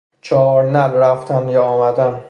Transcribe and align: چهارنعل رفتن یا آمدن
چهارنعل 0.21 0.93
رفتن 0.93 1.49
یا 1.49 1.63
آمدن 1.63 2.19